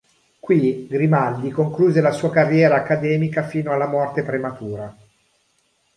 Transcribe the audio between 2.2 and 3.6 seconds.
carriera accademica